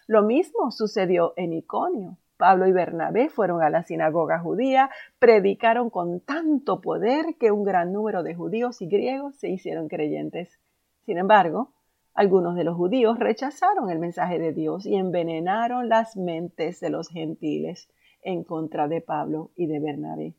Lo 0.06 0.22
mismo 0.22 0.70
sucedió 0.70 1.32
en 1.36 1.52
Iconio. 1.52 2.18
Pablo 2.36 2.68
y 2.68 2.72
Bernabé 2.72 3.30
fueron 3.30 3.62
a 3.62 3.70
la 3.70 3.82
sinagoga 3.82 4.38
judía, 4.38 4.90
predicaron 5.18 5.90
con 5.90 6.20
tanto 6.20 6.80
poder 6.80 7.34
que 7.36 7.50
un 7.50 7.64
gran 7.64 7.92
número 7.92 8.22
de 8.22 8.36
judíos 8.36 8.80
y 8.80 8.86
griegos 8.86 9.34
se 9.34 9.48
hicieron 9.48 9.88
creyentes. 9.88 10.60
Sin 11.04 11.18
embargo, 11.18 11.72
algunos 12.14 12.54
de 12.54 12.62
los 12.62 12.76
judíos 12.76 13.18
rechazaron 13.18 13.90
el 13.90 13.98
mensaje 13.98 14.38
de 14.38 14.52
Dios 14.52 14.86
y 14.86 14.94
envenenaron 14.94 15.88
las 15.88 16.16
mentes 16.16 16.78
de 16.78 16.90
los 16.90 17.08
gentiles 17.08 17.88
en 18.22 18.44
contra 18.44 18.86
de 18.86 19.00
Pablo 19.00 19.50
y 19.56 19.66
de 19.66 19.80
Bernabé. 19.80 20.36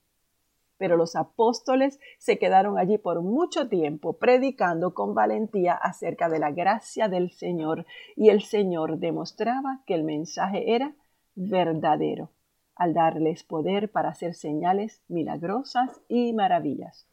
Pero 0.78 0.96
los 0.96 1.16
apóstoles 1.16 2.00
se 2.20 2.38
quedaron 2.38 2.78
allí 2.78 2.98
por 2.98 3.22
mucho 3.22 3.68
tiempo 3.68 4.14
predicando 4.14 4.94
con 4.94 5.14
valentía 5.14 5.74
acerca 5.74 6.30
de 6.30 6.40
la 6.40 6.52
gracia 6.52 7.08
del 7.08 7.32
Señor 7.32 7.86
y 8.16 8.30
el 8.30 8.44
Señor 8.44 9.00
demostraba 9.00 9.82
que 9.86 9.96
el 9.96 10.04
mensaje 10.04 10.76
era 10.76 10.94
verdadero 11.36 12.32
al 12.76 12.94
darles 12.94 13.44
poder 13.44 13.92
para 13.92 14.10
hacer 14.10 14.36
señales 14.36 15.02
milagrosas 15.08 16.00
y 16.08 16.34
maravillas. 16.34 17.08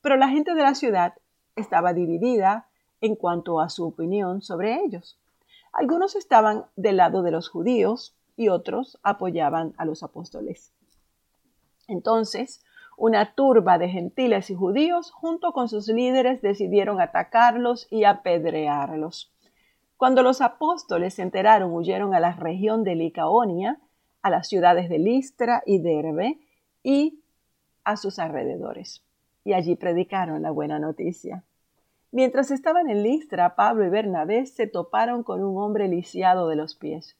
Pero 0.00 0.16
la 0.16 0.28
gente 0.28 0.54
de 0.54 0.62
la 0.62 0.74
ciudad 0.74 1.14
estaba 1.56 1.92
dividida 1.92 2.68
en 3.00 3.16
cuanto 3.16 3.60
a 3.60 3.68
su 3.68 3.86
opinión 3.86 4.40
sobre 4.40 4.82
ellos. 4.84 5.18
Algunos 5.72 6.16
estaban 6.16 6.66
del 6.76 6.96
lado 6.96 7.22
de 7.22 7.30
los 7.30 7.48
judíos 7.48 8.16
y 8.36 8.48
otros 8.48 8.98
apoyaban 9.02 9.74
a 9.76 9.84
los 9.84 10.02
apóstoles. 10.02 10.72
Entonces, 11.88 12.64
una 13.00 13.34
turba 13.34 13.78
de 13.78 13.88
gentiles 13.88 14.50
y 14.50 14.54
judíos, 14.54 15.10
junto 15.10 15.54
con 15.54 15.70
sus 15.70 15.88
líderes, 15.88 16.42
decidieron 16.42 17.00
atacarlos 17.00 17.88
y 17.90 18.04
apedrearlos. 18.04 19.32
Cuando 19.96 20.22
los 20.22 20.42
apóstoles 20.42 21.14
se 21.14 21.22
enteraron, 21.22 21.72
huyeron 21.72 22.14
a 22.14 22.20
la 22.20 22.32
región 22.32 22.84
de 22.84 22.96
Licaonia, 22.96 23.80
a 24.20 24.28
las 24.28 24.48
ciudades 24.48 24.90
de 24.90 24.98
Listra 24.98 25.62
y 25.64 25.78
Derbe 25.78 26.40
y 26.82 27.22
a 27.84 27.96
sus 27.96 28.18
alrededores. 28.18 29.02
Y 29.44 29.54
allí 29.54 29.76
predicaron 29.76 30.42
la 30.42 30.50
buena 30.50 30.78
noticia. 30.78 31.42
Mientras 32.12 32.50
estaban 32.50 32.90
en 32.90 33.02
Listra, 33.02 33.56
Pablo 33.56 33.86
y 33.86 33.88
Bernabé 33.88 34.44
se 34.44 34.66
toparon 34.66 35.22
con 35.22 35.42
un 35.42 35.56
hombre 35.56 35.88
lisiado 35.88 36.48
de 36.48 36.56
los 36.56 36.74
pies. 36.74 37.16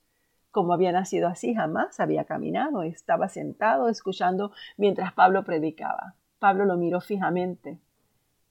Como 0.50 0.73
había 0.73 0.92
nacido 0.92 1.28
así, 1.28 1.54
jamás 1.54 2.00
había 2.00 2.25
caminado. 2.25 2.83
Estaba 2.83 3.28
sentado 3.28 3.88
escuchando 3.88 4.52
mientras 4.76 5.12
Pablo 5.12 5.45
predicaba. 5.45 6.14
Pablo 6.38 6.64
lo 6.64 6.76
miró 6.76 7.00
fijamente 7.00 7.78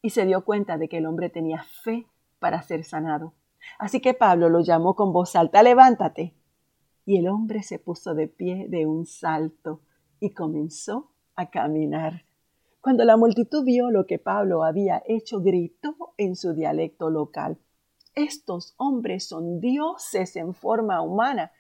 y 0.02 0.12
se 0.12 0.26
dio 0.26 0.46
cuenta 0.46 0.78
de 0.78 0.88
que 0.88 0.98
el 0.98 1.06
hombre 1.06 1.30
tenía 1.30 1.64
fe 1.64 2.08
para 2.40 2.62
ser 2.62 2.84
sanado. 2.86 3.34
Así 3.78 4.00
que 4.00 4.14
Pablo 4.14 4.50
lo 4.50 4.62
llamó 4.62 4.96
con 4.96 5.12
voz 5.12 5.36
alta, 5.36 5.62
levántate. 5.64 6.34
Y 7.06 7.18
el 7.18 7.28
hombre 7.28 7.64
se 7.64 7.80
puso 7.80 8.14
de 8.14 8.28
pie 8.28 8.68
de 8.70 8.86
un 8.86 9.06
salto 9.06 9.82
y 10.20 10.34
comenzó 10.34 11.12
a 11.36 11.50
caminar. 11.50 12.24
Cuando 12.82 13.04
la 13.04 13.18
multitud 13.18 13.66
vio 13.66 13.90
lo 13.90 14.06
que 14.06 14.20
Pablo 14.20 14.64
había 14.64 15.04
hecho, 15.06 15.42
gritó 15.42 16.14
en 16.18 16.36
su 16.36 16.54
dialecto 16.54 17.10
local, 17.10 17.58
estos 18.16 18.74
hombres 18.78 19.28
son 19.28 19.60
dioses 19.60 20.36
en 20.36 20.54
forma 20.54 21.02
humana. 21.02 21.52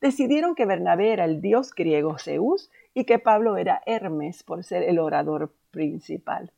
Decidieron 0.00 0.54
que 0.54 0.66
Bernabé 0.66 1.12
era 1.12 1.24
el 1.24 1.40
dios 1.40 1.74
griego 1.74 2.18
Zeus 2.18 2.70
y 2.92 3.04
que 3.04 3.18
Pablo 3.18 3.56
era 3.56 3.82
Hermes 3.86 4.42
por 4.42 4.62
ser 4.62 4.82
el 4.82 4.98
orador 4.98 5.54
principal. 5.70 6.52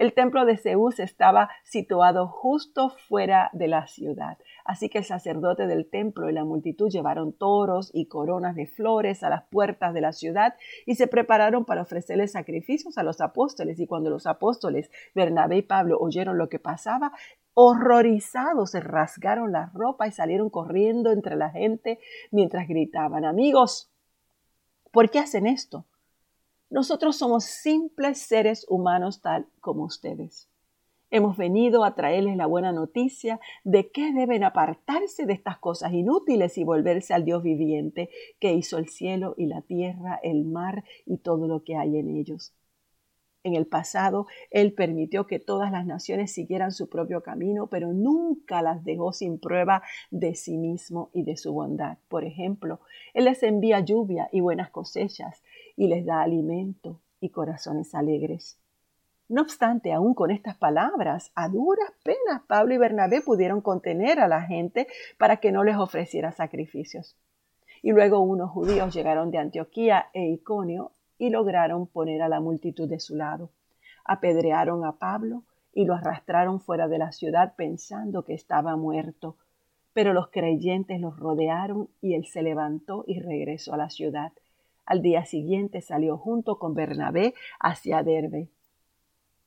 El 0.00 0.14
templo 0.14 0.46
de 0.46 0.56
Zeus 0.56 0.98
estaba 0.98 1.50
situado 1.62 2.26
justo 2.26 2.88
fuera 3.06 3.50
de 3.52 3.68
la 3.68 3.86
ciudad, 3.86 4.38
así 4.64 4.88
que 4.88 4.96
el 4.96 5.04
sacerdote 5.04 5.66
del 5.66 5.90
templo 5.90 6.30
y 6.30 6.32
la 6.32 6.42
multitud 6.42 6.88
llevaron 6.88 7.34
toros 7.34 7.90
y 7.92 8.06
coronas 8.06 8.56
de 8.56 8.66
flores 8.66 9.22
a 9.22 9.28
las 9.28 9.42
puertas 9.42 9.92
de 9.92 10.00
la 10.00 10.14
ciudad 10.14 10.54
y 10.86 10.94
se 10.94 11.06
prepararon 11.06 11.66
para 11.66 11.82
ofrecerles 11.82 12.32
sacrificios 12.32 12.96
a 12.96 13.02
los 13.02 13.20
apóstoles. 13.20 13.78
Y 13.78 13.86
cuando 13.86 14.08
los 14.08 14.26
apóstoles 14.26 14.90
Bernabé 15.14 15.58
y 15.58 15.62
Pablo 15.62 15.98
oyeron 16.00 16.38
lo 16.38 16.48
que 16.48 16.58
pasaba, 16.58 17.12
horrorizados 17.54 18.70
se 18.70 18.80
rasgaron 18.80 19.52
la 19.52 19.70
ropa 19.74 20.06
y 20.06 20.12
salieron 20.12 20.50
corriendo 20.50 21.10
entre 21.12 21.36
la 21.36 21.50
gente 21.50 21.98
mientras 22.30 22.68
gritaban, 22.68 23.24
amigos, 23.24 23.90
¿por 24.92 25.10
qué 25.10 25.18
hacen 25.18 25.46
esto? 25.46 25.86
Nosotros 26.70 27.16
somos 27.16 27.44
simples 27.44 28.18
seres 28.22 28.64
humanos 28.68 29.20
tal 29.20 29.46
como 29.60 29.84
ustedes. 29.84 30.48
Hemos 31.12 31.36
venido 31.36 31.82
a 31.82 31.96
traerles 31.96 32.36
la 32.36 32.46
buena 32.46 32.70
noticia 32.70 33.40
de 33.64 33.90
que 33.90 34.12
deben 34.12 34.44
apartarse 34.44 35.26
de 35.26 35.32
estas 35.32 35.58
cosas 35.58 35.92
inútiles 35.92 36.56
y 36.56 36.62
volverse 36.62 37.12
al 37.12 37.24
Dios 37.24 37.42
viviente 37.42 38.10
que 38.38 38.52
hizo 38.52 38.78
el 38.78 38.88
cielo 38.88 39.34
y 39.36 39.46
la 39.46 39.62
tierra, 39.62 40.20
el 40.22 40.44
mar 40.44 40.84
y 41.06 41.18
todo 41.18 41.48
lo 41.48 41.64
que 41.64 41.76
hay 41.76 41.96
en 41.98 42.16
ellos. 42.16 42.54
En 43.42 43.54
el 43.54 43.66
pasado, 43.66 44.26
Él 44.50 44.74
permitió 44.74 45.26
que 45.26 45.38
todas 45.38 45.72
las 45.72 45.86
naciones 45.86 46.30
siguieran 46.30 46.72
su 46.72 46.90
propio 46.90 47.22
camino, 47.22 47.68
pero 47.68 47.92
nunca 47.92 48.60
las 48.60 48.84
dejó 48.84 49.12
sin 49.12 49.38
prueba 49.38 49.82
de 50.10 50.34
sí 50.34 50.58
mismo 50.58 51.10
y 51.14 51.22
de 51.22 51.36
su 51.38 51.54
bondad. 51.54 51.96
Por 52.08 52.24
ejemplo, 52.24 52.80
Él 53.14 53.24
les 53.24 53.42
envía 53.42 53.80
lluvia 53.80 54.28
y 54.30 54.40
buenas 54.40 54.70
cosechas, 54.70 55.42
y 55.74 55.88
les 55.88 56.04
da 56.04 56.20
alimento 56.20 57.00
y 57.18 57.30
corazones 57.30 57.94
alegres. 57.94 58.58
No 59.30 59.42
obstante, 59.42 59.92
aún 59.92 60.12
con 60.12 60.30
estas 60.30 60.56
palabras, 60.56 61.30
a 61.34 61.48
duras 61.48 61.92
penas 62.02 62.42
Pablo 62.46 62.74
y 62.74 62.78
Bernabé 62.78 63.22
pudieron 63.22 63.60
contener 63.60 64.20
a 64.20 64.28
la 64.28 64.42
gente 64.42 64.86
para 65.18 65.36
que 65.36 65.52
no 65.52 65.64
les 65.64 65.76
ofreciera 65.76 66.32
sacrificios. 66.32 67.16
Y 67.80 67.92
luego 67.92 68.20
unos 68.20 68.50
judíos 68.50 68.92
llegaron 68.92 69.30
de 69.30 69.38
Antioquía 69.38 70.10
e 70.12 70.26
Iconio 70.26 70.92
y 71.20 71.28
lograron 71.28 71.86
poner 71.86 72.22
a 72.22 72.30
la 72.30 72.40
multitud 72.40 72.88
de 72.88 72.98
su 72.98 73.14
lado. 73.14 73.50
Apedrearon 74.06 74.86
a 74.86 74.92
Pablo 74.92 75.44
y 75.74 75.84
lo 75.84 75.94
arrastraron 75.94 76.60
fuera 76.60 76.88
de 76.88 76.96
la 76.96 77.12
ciudad 77.12 77.52
pensando 77.56 78.24
que 78.24 78.32
estaba 78.32 78.74
muerto. 78.76 79.36
Pero 79.92 80.14
los 80.14 80.28
creyentes 80.28 80.98
los 80.98 81.18
rodearon 81.18 81.90
y 82.00 82.14
él 82.14 82.24
se 82.24 82.40
levantó 82.40 83.04
y 83.06 83.20
regresó 83.20 83.74
a 83.74 83.76
la 83.76 83.90
ciudad. 83.90 84.32
Al 84.86 85.02
día 85.02 85.26
siguiente 85.26 85.82
salió 85.82 86.16
junto 86.16 86.58
con 86.58 86.72
Bernabé 86.72 87.34
hacia 87.60 88.02
Derbe. 88.02 88.48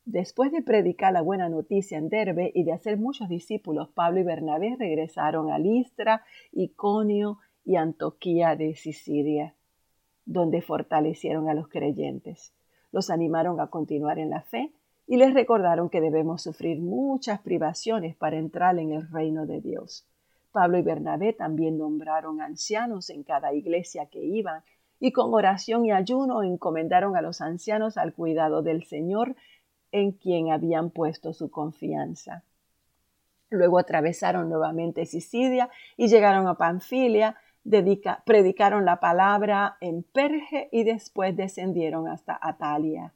Después 0.05 0.51
de 0.51 0.61
predicar 0.61 1.11
la 1.11 1.21
buena 1.21 1.49
noticia 1.49 1.97
en 1.97 2.07
Derbe 2.07 2.51
y 2.53 2.65
de 2.65 2.73
hacer 2.73 2.97
muchos 2.97 3.29
discípulos, 3.29 3.89
Pablo 3.89 4.19
y 4.19 4.23
Bernabé 4.23 4.75
regresaron 4.77 5.51
a 5.51 5.57
Listra, 5.57 6.23
Iconio 6.51 7.39
y 7.65 7.77
Antoquía 7.77 8.55
de 8.55 8.75
Sicilia 8.75 9.55
donde 10.25 10.61
fortalecieron 10.61 11.49
a 11.49 11.53
los 11.53 11.67
creyentes, 11.67 12.53
los 12.91 13.09
animaron 13.09 13.59
a 13.59 13.67
continuar 13.67 14.19
en 14.19 14.29
la 14.29 14.41
fe 14.41 14.71
y 15.07 15.17
les 15.17 15.33
recordaron 15.33 15.89
que 15.89 16.01
debemos 16.01 16.41
sufrir 16.41 16.79
muchas 16.79 17.39
privaciones 17.41 18.15
para 18.15 18.37
entrar 18.37 18.77
en 18.79 18.91
el 18.93 19.09
reino 19.11 19.45
de 19.45 19.59
Dios. 19.61 20.07
Pablo 20.51 20.77
y 20.77 20.83
Bernabé 20.83 21.33
también 21.33 21.77
nombraron 21.77 22.39
ancianos 22.39 23.09
en 23.09 23.23
cada 23.23 23.53
iglesia 23.53 24.05
que 24.05 24.23
iban 24.23 24.63
y 24.99 25.11
con 25.11 25.33
oración 25.33 25.85
y 25.85 25.91
ayuno 25.91 26.43
encomendaron 26.43 27.17
a 27.17 27.21
los 27.21 27.41
ancianos 27.41 27.97
al 27.97 28.13
cuidado 28.13 28.61
del 28.61 28.85
Señor 28.85 29.35
en 29.91 30.11
quien 30.11 30.51
habían 30.51 30.91
puesto 30.91 31.33
su 31.33 31.51
confianza. 31.51 32.43
Luego 33.49 33.79
atravesaron 33.79 34.49
nuevamente 34.49 35.05
Sicilia 35.05 35.69
y 35.97 36.07
llegaron 36.07 36.47
a 36.47 36.55
Panfilia, 36.55 37.35
predicaron 38.25 38.85
la 38.85 38.99
palabra 38.99 39.77
en 39.79 40.03
Perge 40.03 40.69
y 40.71 40.83
después 40.83 41.35
descendieron 41.35 42.07
hasta 42.07 42.37
Atalia. 42.41 43.13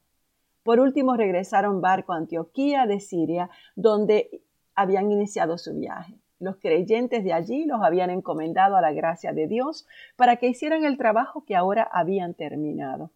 Por 0.64 0.80
último 0.80 1.16
regresaron 1.16 1.82
barco 1.82 2.14
a 2.14 2.18
Antioquía 2.18 2.86
de 2.86 3.00
Siria, 3.00 3.50
donde 3.76 4.42
habían 4.76 5.12
iniciado 5.12 5.58
su 5.58 5.74
viaje. 5.74 6.16
Los 6.40 6.58
creyentes 6.58 7.24
de 7.24 7.34
allí 7.34 7.66
los 7.66 7.82
habían 7.82 8.10
encomendado 8.10 8.76
a 8.76 8.82
la 8.82 8.92
gracia 8.92 9.34
de 9.34 9.48
Dios 9.48 9.88
para 10.16 10.36
que 10.36 10.48
hicieran 10.48 10.86
el 10.86 10.98
trabajo 10.98 11.44
que 11.46 11.56
ahora 11.56 11.88
habían 11.92 12.34
terminado. 12.34 13.12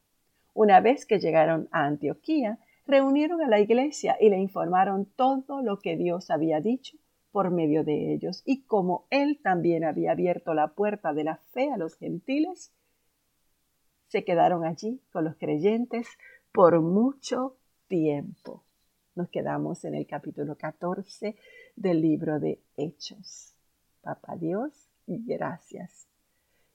Una 0.54 0.80
vez 0.80 1.06
que 1.06 1.20
llegaron 1.20 1.70
a 1.72 1.86
Antioquía, 1.86 2.58
reunieron 2.88 3.42
a 3.42 3.48
la 3.48 3.60
iglesia 3.60 4.18
y 4.20 4.30
le 4.30 4.40
informaron 4.40 5.06
todo 5.06 5.62
lo 5.62 5.80
que 5.80 5.96
Dios 5.96 6.32
había 6.32 6.62
dicho 6.62 6.98
por 7.32 7.52
medio 7.52 7.84
de 7.84 8.14
ellos. 8.14 8.42
Y 8.46 8.64
como 8.64 9.06
él 9.10 9.40
también 9.42 9.84
había 9.84 10.12
abierto 10.12 10.54
la 10.54 10.70
puerta 10.70 11.14
de 11.14 11.24
la 11.24 11.38
fe 11.54 11.72
a 11.72 11.78
los 11.78 11.96
gentiles, 11.96 12.72
se 14.08 14.24
quedaron 14.24 14.66
allí 14.66 15.02
con 15.12 15.24
los 15.24 15.36
creyentes 15.38 16.08
por 16.52 16.82
mucho 16.82 17.56
tiempo. 17.88 18.64
Nos 19.16 19.30
quedamos 19.30 19.84
en 19.86 19.96
el 19.96 20.06
capítulo 20.06 20.56
14 20.58 21.36
del 21.76 22.02
libro 22.02 22.40
de 22.40 22.60
Hechos. 22.76 23.54
Papá 24.02 24.36
Dios, 24.36 24.90
gracias. 25.08 26.08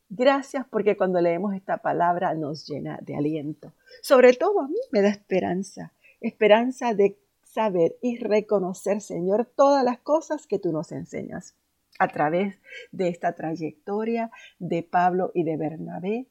Gracias 0.09 0.67
porque 0.71 0.97
cuando 0.97 1.21
leemos 1.21 1.55
esta 1.55 1.79
palabra 1.79 2.35
nos 2.35 2.67
llena 2.67 2.99
de 3.03 3.17
aliento. 3.17 3.73
Sobre 4.03 4.33
todo 4.35 4.61
a 4.61 4.69
mí 4.69 4.79
me 4.93 5.03
da 5.03 5.09
esperanza, 5.09 5.93
esperanza 6.21 6.95
de 6.95 7.19
saber 7.57 7.97
y 8.03 8.19
reconocer, 8.19 9.01
Señor, 9.01 9.51
todas 9.57 9.83
las 9.83 9.99
cosas 10.01 10.47
que 10.47 10.59
tú 10.59 10.73
nos 10.73 10.93
enseñas 10.93 11.57
a 11.99 12.09
través 12.09 12.57
de 12.93 13.09
esta 13.09 13.35
trayectoria 13.35 14.31
de 14.59 14.83
Pablo 14.83 15.31
y 15.33 15.43
de 15.43 15.57
Bernabé 15.57 16.27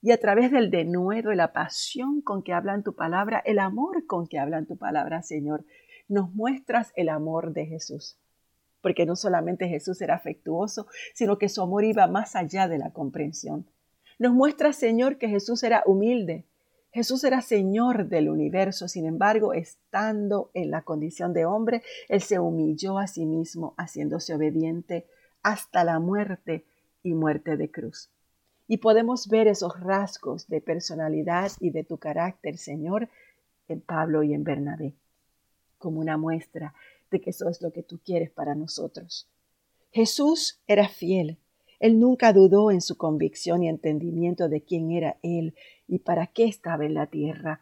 y 0.00 0.12
a 0.12 0.18
través 0.18 0.50
del 0.50 0.70
denuedo 0.70 1.30
y 1.30 1.36
la 1.36 1.52
pasión 1.52 2.22
con 2.22 2.42
que 2.42 2.54
hablan 2.54 2.82
tu 2.82 2.94
palabra, 2.94 3.42
el 3.44 3.58
amor 3.58 4.06
con 4.06 4.26
que 4.26 4.38
hablan 4.38 4.64
tu 4.64 4.78
palabra, 4.78 5.20
Señor. 5.20 5.66
Nos 6.08 6.32
muestras 6.34 6.94
el 6.96 7.10
amor 7.10 7.52
de 7.52 7.66
Jesús, 7.66 8.18
porque 8.80 9.04
no 9.04 9.16
solamente 9.16 9.68
Jesús 9.68 10.00
era 10.00 10.14
afectuoso, 10.14 10.86
sino 11.12 11.36
que 11.36 11.50
su 11.50 11.60
amor 11.60 11.84
iba 11.84 12.06
más 12.06 12.34
allá 12.34 12.66
de 12.66 12.78
la 12.78 12.94
comprensión. 12.94 13.66
Nos 14.18 14.32
muestras, 14.32 14.76
Señor, 14.76 15.18
que 15.18 15.28
Jesús 15.28 15.62
era 15.62 15.82
humilde, 15.84 16.46
Jesús 16.94 17.24
era 17.24 17.42
Señor 17.42 18.06
del 18.06 18.28
universo, 18.28 18.86
sin 18.86 19.04
embargo, 19.04 19.52
estando 19.52 20.52
en 20.54 20.70
la 20.70 20.82
condición 20.82 21.32
de 21.32 21.44
hombre, 21.44 21.82
Él 22.08 22.22
se 22.22 22.38
humilló 22.38 23.00
a 23.00 23.08
sí 23.08 23.26
mismo, 23.26 23.74
haciéndose 23.76 24.32
obediente 24.32 25.04
hasta 25.42 25.82
la 25.82 25.98
muerte 25.98 26.64
y 27.02 27.14
muerte 27.14 27.56
de 27.56 27.68
cruz. 27.68 28.10
Y 28.68 28.76
podemos 28.76 29.26
ver 29.26 29.48
esos 29.48 29.80
rasgos 29.80 30.46
de 30.46 30.60
personalidad 30.60 31.50
y 31.58 31.70
de 31.70 31.82
tu 31.82 31.98
carácter, 31.98 32.58
Señor, 32.58 33.08
en 33.66 33.80
Pablo 33.80 34.22
y 34.22 34.32
en 34.32 34.44
Bernabé, 34.44 34.94
como 35.78 35.98
una 35.98 36.16
muestra 36.16 36.74
de 37.10 37.20
que 37.20 37.30
eso 37.30 37.48
es 37.48 37.60
lo 37.60 37.72
que 37.72 37.82
tú 37.82 37.98
quieres 38.04 38.30
para 38.30 38.54
nosotros. 38.54 39.28
Jesús 39.90 40.60
era 40.68 40.88
fiel, 40.88 41.38
él 41.84 42.00
nunca 42.00 42.32
dudó 42.32 42.70
en 42.70 42.80
su 42.80 42.96
convicción 42.96 43.62
y 43.62 43.68
entendimiento 43.68 44.48
de 44.48 44.62
quién 44.62 44.90
era 44.90 45.18
Él 45.22 45.54
y 45.86 45.98
para 45.98 46.28
qué 46.28 46.44
estaba 46.44 46.86
en 46.86 46.94
la 46.94 47.08
tierra. 47.08 47.60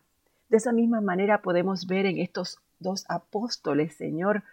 De 0.48 0.58
esa 0.58 0.70
misma 0.70 1.00
manera 1.00 1.42
podemos 1.42 1.88
ver 1.88 2.06
en 2.06 2.18
estos 2.18 2.58
dos 2.78 3.04
apóstoles, 3.08 3.96
Señor, 3.96 4.44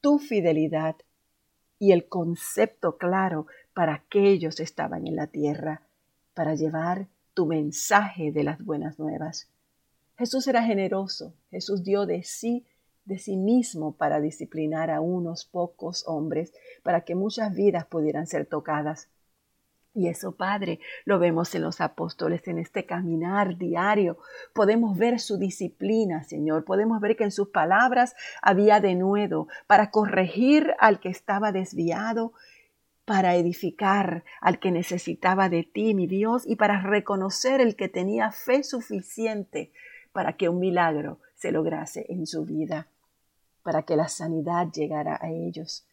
tu 0.00 0.18
fidelidad 0.18 0.96
y 1.78 1.92
el 1.92 2.08
concepto 2.08 2.96
claro 2.96 3.48
para 3.74 4.02
qué 4.08 4.30
ellos 4.30 4.60
estaban 4.60 5.06
en 5.06 5.16
la 5.16 5.26
tierra, 5.26 5.82
para 6.32 6.54
llevar 6.54 7.06
tu 7.34 7.44
mensaje 7.44 8.32
de 8.32 8.44
las 8.44 8.64
buenas 8.64 8.98
nuevas. 8.98 9.46
Jesús 10.16 10.48
era 10.48 10.62
generoso, 10.62 11.34
Jesús 11.50 11.84
dio 11.84 12.06
de 12.06 12.22
sí 12.22 12.64
de 13.04 13.18
sí 13.18 13.36
mismo 13.36 13.96
para 13.96 14.20
disciplinar 14.20 14.90
a 14.90 15.00
unos 15.00 15.44
pocos 15.44 16.04
hombres, 16.06 16.52
para 16.82 17.02
que 17.02 17.14
muchas 17.14 17.54
vidas 17.54 17.86
pudieran 17.86 18.26
ser 18.26 18.46
tocadas. 18.46 19.08
Y 19.94 20.08
eso, 20.08 20.32
Padre, 20.36 20.80
lo 21.04 21.18
vemos 21.18 21.54
en 21.54 21.62
los 21.62 21.82
apóstoles, 21.82 22.48
en 22.48 22.58
este 22.58 22.86
caminar 22.86 23.58
diario. 23.58 24.16
Podemos 24.54 24.96
ver 24.96 25.20
su 25.20 25.36
disciplina, 25.36 26.24
Señor. 26.24 26.64
Podemos 26.64 26.98
ver 27.00 27.14
que 27.14 27.24
en 27.24 27.30
sus 27.30 27.48
palabras 27.48 28.14
había 28.40 28.80
denuedo 28.80 29.48
para 29.66 29.90
corregir 29.90 30.74
al 30.78 30.98
que 30.98 31.10
estaba 31.10 31.52
desviado, 31.52 32.32
para 33.04 33.34
edificar 33.34 34.24
al 34.40 34.60
que 34.60 34.70
necesitaba 34.70 35.50
de 35.50 35.64
ti, 35.64 35.92
mi 35.92 36.06
Dios, 36.06 36.44
y 36.46 36.56
para 36.56 36.80
reconocer 36.80 37.60
el 37.60 37.76
que 37.76 37.88
tenía 37.88 38.30
fe 38.30 38.62
suficiente 38.62 39.72
para 40.12 40.34
que 40.34 40.48
un 40.48 40.58
milagro 40.58 41.18
se 41.34 41.52
lograse 41.52 42.06
en 42.08 42.26
su 42.26 42.44
vida, 42.44 42.88
para 43.62 43.82
que 43.82 43.96
la 43.96 44.08
sanidad 44.08 44.68
llegara 44.72 45.18
a 45.20 45.30
ellos. 45.30 45.86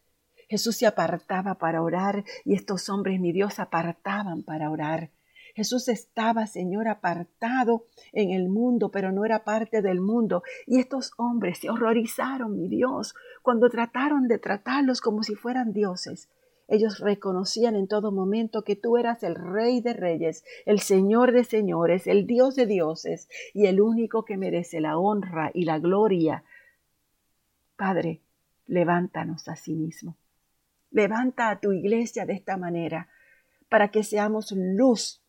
Jesús 0.50 0.78
se 0.78 0.88
apartaba 0.88 1.56
para 1.56 1.82
orar 1.82 2.24
y 2.44 2.56
estos 2.56 2.90
hombres, 2.90 3.20
mi 3.20 3.32
Dios, 3.32 3.60
apartaban 3.60 4.44
para 4.44 4.72
orar. 4.72 5.12
Jesús 5.56 5.88
estaba, 5.90 6.48
Señor, 6.48 6.88
apartado 6.88 7.86
en 8.14 8.32
el 8.32 8.50
mundo, 8.50 8.92
pero 8.92 9.12
no 9.12 9.26
era 9.26 9.44
parte 9.44 9.82
del 9.82 10.00
mundo. 10.02 10.42
Y 10.66 10.80
estos 10.80 11.12
hombres 11.18 11.60
se 11.60 11.70
horrorizaron, 11.70 12.56
mi 12.56 12.68
Dios, 12.68 13.14
cuando 13.42 13.70
trataron 13.70 14.28
de 14.28 14.40
tratarlos 14.40 15.02
como 15.02 15.22
si 15.22 15.36
fueran 15.36 15.74
dioses. 15.74 16.30
Ellos 16.70 17.00
reconocían 17.00 17.76
en 17.76 17.88
todo 17.88 18.12
momento 18.12 18.64
que 18.64 18.76
tú 18.76 18.98
eras 18.98 19.24
el 19.24 19.34
Rey 19.34 19.82
de 19.82 19.94
Reyes, 19.94 20.44
el 20.68 20.80
Señor 20.80 21.32
de 21.32 21.44
Señores, 21.44 22.06
el 22.06 22.28
Dios 22.28 22.56
de 22.56 22.68
Dioses 22.68 23.28
y 23.56 23.66
el 23.66 23.82
único 23.82 24.24
que 24.24 24.38
merece 24.38 24.80
la 24.80 24.98
honra 24.98 25.50
y 25.54 25.66
la 25.66 25.80
gloria. 25.80 26.44
Padre, 27.80 28.22
levántanos 28.68 29.48
a 29.48 29.56
sí 29.56 29.74
mismo. 29.74 30.18
Levanta 30.92 31.50
a 31.50 31.62
tu 31.62 31.72
iglesia 31.72 32.26
de 32.26 32.34
esta 32.34 32.58
manera 32.58 33.08
para 33.70 33.88
que 33.88 34.04
seamos 34.04 34.52
luz, 34.52 35.24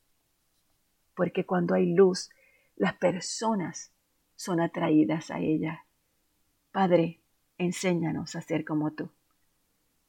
porque 1.14 1.46
cuando 1.46 1.76
hay 1.76 1.94
luz, 1.94 2.28
las 2.74 2.94
personas 2.94 3.92
son 4.34 4.60
atraídas 4.60 5.30
a 5.30 5.38
ella. 5.38 5.84
Padre, 6.72 7.20
enséñanos 7.56 8.34
a 8.34 8.40
ser 8.40 8.64
como 8.64 8.94
tú. 8.94 9.12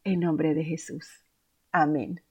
En 0.03 0.21
nombre 0.21 0.55
de 0.55 0.63
Jesús. 0.63 1.23
Amén. 1.71 2.23